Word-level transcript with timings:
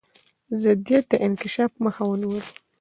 ضدیت 0.61 1.05
د 1.11 1.13
انکشاف 1.25 1.71
مخه 1.83 2.03
ونیوله. 2.07 2.43